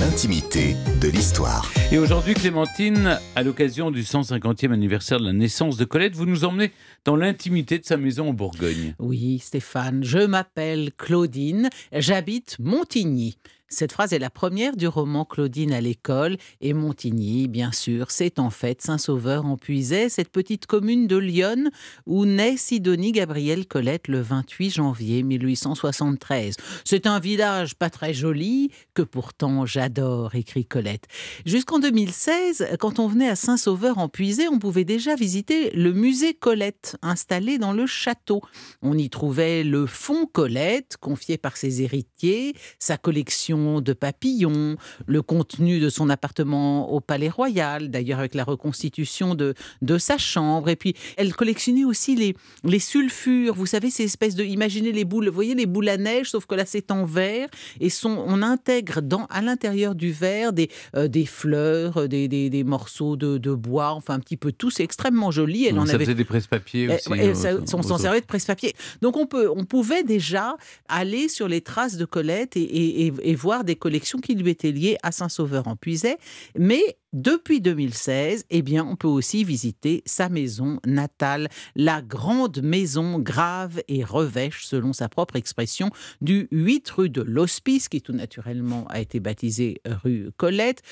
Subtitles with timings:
[0.00, 1.72] l'intimité de l'histoire.
[1.90, 6.44] Et aujourd'hui, Clémentine, à l'occasion du 150e anniversaire de la naissance de Colette, vous nous
[6.44, 6.70] emmenez
[7.04, 8.94] dans l'intimité de sa maison en Bourgogne.
[8.98, 13.38] Oui, Stéphane, je m'appelle Claudine, j'habite Montigny.
[13.70, 18.38] Cette phrase est la première du roman Claudine à l'école et Montigny, bien sûr, c'est
[18.38, 21.70] en fait Saint-Sauveur en Puisay, cette petite commune de Lyon
[22.06, 26.56] où naît Sidonie Gabrielle Colette le 28 janvier 1873.
[26.86, 31.04] C'est un village pas très joli que pourtant j'adore, écrit Colette.
[31.44, 36.32] Jusqu'en 2016, quand on venait à Saint-Sauveur en Puisay, on pouvait déjà visiter le musée
[36.32, 38.40] Colette installé dans le château.
[38.80, 44.76] On y trouvait le fond Colette confié par ses héritiers, sa collection de papillons,
[45.06, 50.18] le contenu de son appartement au Palais Royal, d'ailleurs avec la reconstitution de, de sa
[50.18, 50.68] chambre.
[50.68, 52.34] Et puis, elle collectionnait aussi les,
[52.64, 53.54] les sulfures.
[53.54, 54.44] Vous savez, ces espèces de...
[54.44, 57.48] Imaginez les boules, vous voyez les boules à neige, sauf que là, c'est en verre.
[57.80, 62.50] Et son, on intègre dans, à l'intérieur du verre des, euh, des fleurs, des, des,
[62.50, 64.70] des morceaux de, de, bois, enfin un petit peu tout.
[64.70, 65.66] C'est extrêmement joli.
[65.66, 66.04] Elle en ça avait...
[66.04, 67.12] faisait des presse-papiers aussi.
[67.20, 68.74] Et, ça, on s'en servait de presse-papier.
[69.02, 70.56] Donc, on, peut, on pouvait déjà
[70.88, 74.72] aller sur les traces de Colette et, et, et voir des collections qui lui étaient
[74.72, 76.18] liées à Saint-Sauveur en Puisay,
[76.56, 76.82] mais
[77.12, 83.80] depuis 2016, eh bien, on peut aussi visiter sa maison natale, la grande maison grave
[83.88, 89.00] et revêche, selon sa propre expression, du 8 rue de l'Hospice, qui tout naturellement a
[89.00, 90.82] été baptisée rue Colette.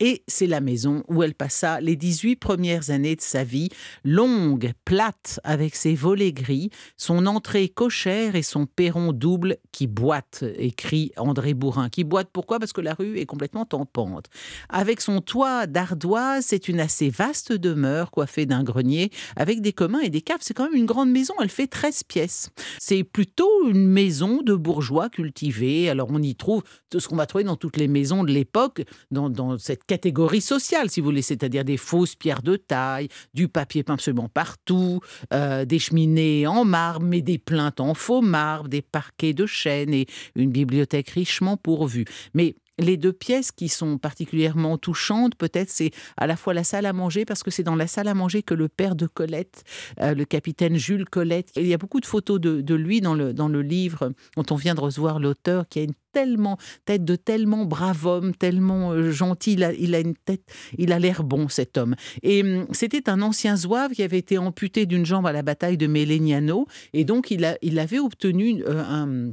[0.00, 3.68] Et c'est la maison où elle passa les 18 premières années de sa vie,
[4.02, 10.44] longue, plate, avec ses volets gris, son entrée cochère et son perron double qui boite,
[10.56, 11.90] écrit André Bourrin.
[11.90, 12.58] Qui boite pourquoi?
[12.58, 14.26] Parce que la rue est complètement en pente.
[14.68, 20.00] Avec son toit d'ardoise, c'est une assez vaste demeure coiffée d'un grenier avec des communs
[20.00, 20.38] et des caves.
[20.40, 22.50] C'est quand même une grande maison, elle fait 13 pièces.
[22.78, 25.88] C'est plutôt une maison de bourgeois cultivés.
[25.88, 28.82] Alors on y trouve tout ce qu'on va trouver dans toutes les maisons de l'époque,
[29.10, 33.82] dans, cette catégorie sociale, si vous voulez, c'est-à-dire des fausses pierres de taille, du papier
[33.82, 35.00] peint absolument partout,
[35.32, 39.92] euh, des cheminées en marbre, mais des plaintes en faux marbre, des parquets de chêne
[39.92, 42.04] et une bibliothèque richement pourvue.
[42.34, 46.86] Mais les deux pièces qui sont particulièrement touchantes, peut-être, c'est à la fois la salle
[46.86, 49.64] à manger, parce que c'est dans la salle à manger que le père de Colette,
[50.00, 53.32] euh, le capitaine Jules Colette, il y a beaucoup de photos de, lui dans le,
[53.32, 56.56] dans le livre dont on vient de recevoir l'auteur, qui a une tellement
[56.86, 59.52] tête de tellement brave homme, tellement euh, gentil.
[59.52, 60.42] Il a, une tête,
[60.78, 61.94] il a l'air bon cet homme.
[62.22, 65.76] Et hum, c'était un ancien zouave qui avait été amputé d'une jambe à la bataille
[65.76, 69.32] de Melegnano, et donc il, a, il avait obtenu euh, un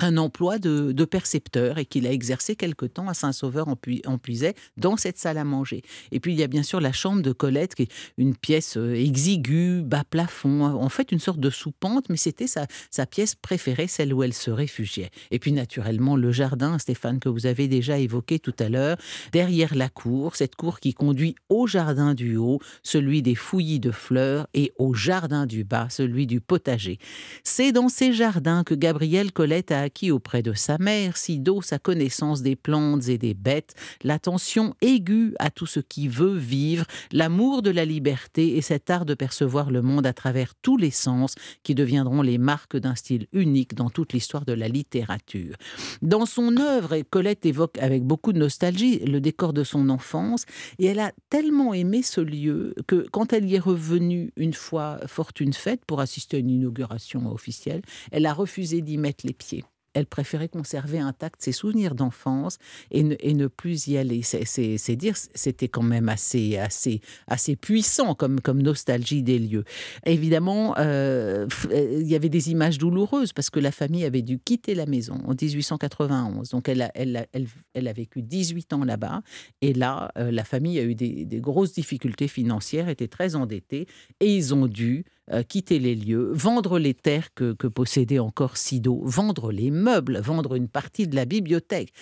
[0.00, 4.54] un emploi de, percepteur et qu'il a exercé quelque temps à Saint-Sauveur en, en Puisay
[4.76, 5.82] dans cette salle à manger.
[6.12, 8.76] Et puis il y a bien sûr la chambre de Colette qui est une pièce
[8.76, 13.34] euh, exiguë, bas plafond, en fait une sorte de soupente, mais c'était sa, sa pièce
[13.34, 15.10] préférée, celle où elle se réfugiait.
[15.30, 18.96] Et puis naturellement le jardin, Stéphane, que vous avez déjà évoqué tout à l'heure,
[19.32, 23.90] derrière la cour, cette cour qui conduit au jardin du haut, celui des fouillis de
[23.90, 26.98] fleurs, et au jardin du bas, celui du potager.
[27.42, 31.78] C'est dans ces jardins que Gabrielle Colette a acquis auprès de sa mère, Sido, sa
[31.78, 37.62] connaissance des plantes et des bêtes, l'attention aiguë à tout ce qui veut vivre, l'amour
[37.62, 41.34] de la liberté et cet art de percevoir le monde à travers tous les sens
[41.62, 45.54] qui deviendront les marques d'un style unique dans toute l'histoire de la littérature.
[46.02, 50.44] Dans son œuvre, Colette évoque avec beaucoup de nostalgie le décor de son enfance
[50.78, 54.98] et elle a tellement aimé ce lieu que quand elle y est revenue une fois
[55.06, 59.64] fortune faite pour assister à une inauguration officielle, elle a refusé d'y mettre les pieds
[59.94, 62.58] elle préférait conserver intacts ses souvenirs d'enfance
[62.90, 64.22] et ne, plus y aller.
[64.22, 69.64] C'est dire, c'était quand même assez, assez, assez puissant comme, nostalgie des lieux.
[70.04, 74.74] Évidemment, euh, il y avait des images douloureuses parce que la famille avait dû quitter
[74.74, 76.50] la maison en 1891.
[76.50, 79.22] Donc, elle a, vécu 18 ans là-bas.
[79.60, 83.86] Et là, euh, la famille a eu des grosses difficultés financières, était très endettée
[84.20, 89.00] et ils ont dû euh, quitter les lieux, vendre les terres que, possédait encore Sido,
[89.04, 91.92] vendre les meubles, vendre une partie de la bibliothèque.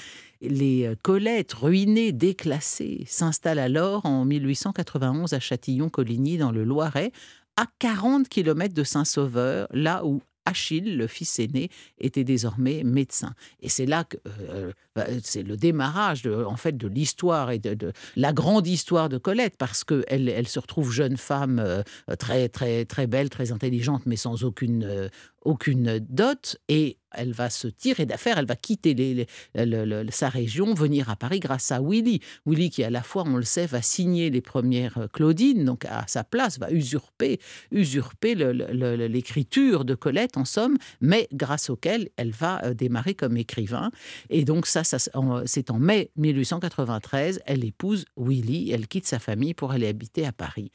[0.40, 7.12] Les euh, Colettes, ruinées, déclassées, s'installent alors en 1891 à Châtillon-Coligny dans le Loiret,
[7.56, 13.34] à 40 km de Saint-Sauveur, là où Achille, le fils aîné, était désormais médecin.
[13.60, 17.58] Et c'est là que euh, bah, c'est le démarrage de, en fait de l'histoire et
[17.58, 21.82] de, la grande histoire de Colette, parce qu'elle elle se retrouve jeune femme euh,
[22.18, 25.08] très très très belle, très intelligente, mais sans aucune euh,
[25.44, 26.56] aucune dot.
[26.68, 29.26] Et elle va se tirer d'affaire, elle va quitter
[30.10, 32.20] sa région, venir à Paris grâce à Willy.
[32.46, 35.84] Willy qui, à la fois, on le sait, va signer les premières euh, Claudine, donc
[35.84, 42.32] à sa place, va usurper, usurper l'écriture de Colette, en somme, mais grâce auquel elle
[42.32, 43.90] va euh, démarrer comme écrivain.
[44.30, 49.72] Et donc ça c'est en mai 1893, elle épouse Willy, elle quitte sa famille pour
[49.72, 50.70] aller habiter à Paris.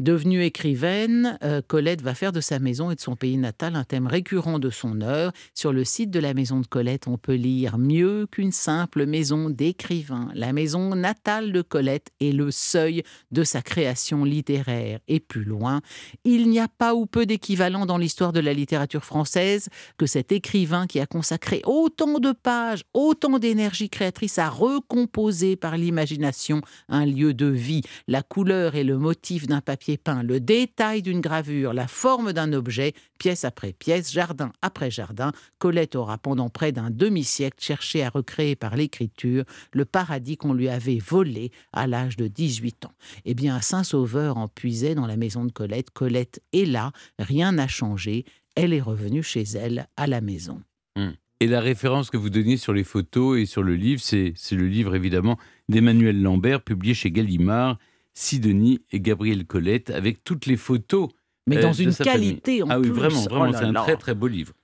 [0.00, 3.84] Devenue écrivaine, euh, Colette va faire de sa maison et de son pays natal un
[3.84, 5.32] thème récurrent de son œuvre.
[5.54, 9.50] Sur le site de la maison de Colette, on peut lire Mieux qu'une simple maison
[9.50, 10.30] d'écrivain.
[10.34, 14.98] La maison natale de Colette est le seuil de sa création littéraire.
[15.06, 15.80] Et plus loin,
[16.24, 20.32] il n'y a pas ou peu d'équivalent dans l'histoire de la littérature française que cet
[20.32, 27.06] écrivain qui a consacré autant de pages, autant d'énergie créatrice à recomposer par l'imagination un
[27.06, 31.72] lieu de vie, la couleur et le motif d'un papier peint, le détail d'une gravure,
[31.72, 36.90] la forme d'un objet, pièce après pièce, jardin après jardin, Colette aura pendant près d'un
[36.90, 42.26] demi-siècle cherché à recréer par l'écriture le paradis qu'on lui avait volé à l'âge de
[42.26, 42.92] 18 ans.
[43.24, 45.90] Eh bien, Saint-Sauveur en puisait dans la maison de Colette.
[45.90, 48.24] Colette est là, rien n'a changé,
[48.56, 50.62] elle est revenue chez elle, à la maison.
[50.96, 51.12] Hmm.
[51.40, 54.66] Et la référence que vous donniez sur les photos et sur le livre, c'est le
[54.66, 55.38] livre évidemment
[55.68, 57.78] d'Emmanuel Lambert, publié chez Gallimard,
[58.14, 61.08] Sidonie et Gabriel Colette avec toutes les photos.
[61.46, 64.14] Mais dans euh, une qualité en Ah oui, vraiment, vraiment, oh c'est un très très
[64.14, 64.52] beau livre.